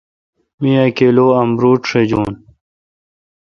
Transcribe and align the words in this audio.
می 0.59 0.69
اہ 0.79 0.85
کلو 0.97 1.25
امرود 1.41 1.81
شجون۔ 1.89 2.29